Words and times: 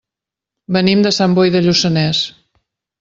Venim 0.77 1.03
de 1.07 1.11
Sant 1.17 1.35
Boi 1.41 1.53
de 1.57 1.61
Lluçanès. 1.67 2.23